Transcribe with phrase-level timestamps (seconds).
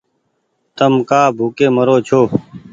[0.77, 2.19] تم ڪآ ڀوڪي مرو ڇو